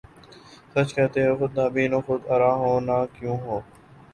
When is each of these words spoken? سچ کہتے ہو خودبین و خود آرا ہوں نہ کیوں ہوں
سچ 0.71 0.87
کہتے 0.95 1.19
ہو 1.27 1.33
خودبین 1.39 1.91
و 1.97 1.99
خود 2.05 2.21
آرا 2.33 2.51
ہوں 2.59 2.77
نہ 2.87 2.97
کیوں 3.15 3.37
ہوں 3.43 3.61